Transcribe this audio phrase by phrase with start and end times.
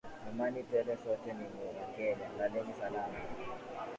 [0.29, 1.45] Amani tele sote ni
[1.77, 3.17] wakenya, laleni salama